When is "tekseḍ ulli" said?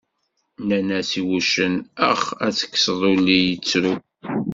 2.55-3.37